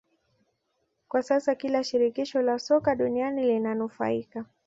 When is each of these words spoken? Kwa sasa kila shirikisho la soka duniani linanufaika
Kwa 1.07 1.21
sasa 1.23 1.55
kila 1.55 1.83
shirikisho 1.83 2.41
la 2.41 2.59
soka 2.59 2.95
duniani 2.95 3.43
linanufaika 3.43 4.45